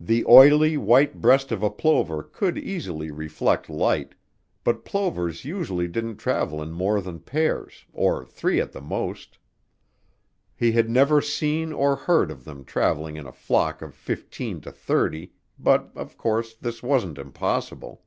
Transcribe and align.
The 0.00 0.26
oily 0.26 0.76
white 0.76 1.20
breast 1.20 1.52
of 1.52 1.62
a 1.62 1.70
plover 1.70 2.24
could 2.24 2.58
easily 2.58 3.12
reflect 3.12 3.70
light, 3.70 4.16
but 4.64 4.84
plovers 4.84 5.44
usually 5.44 5.86
didn't 5.86 6.16
travel 6.16 6.60
in 6.60 6.72
more 6.72 7.00
than 7.00 7.20
pairs, 7.20 7.84
or 7.92 8.24
three 8.24 8.58
at 8.60 8.72
the 8.72 8.80
most. 8.80 9.38
He 10.56 10.72
had 10.72 10.90
never 10.90 11.20
seen 11.20 11.72
or 11.72 11.94
heard 11.94 12.32
of 12.32 12.42
them 12.44 12.64
traveling 12.64 13.16
in 13.16 13.24
a 13.28 13.30
flock 13.30 13.82
of 13.82 13.94
fifteen 13.94 14.60
to 14.62 14.72
thirty 14.72 15.30
but, 15.60 15.92
of 15.94 16.18
course, 16.18 16.54
this 16.56 16.82
wasn't 16.82 17.16
impossible. 17.16 18.02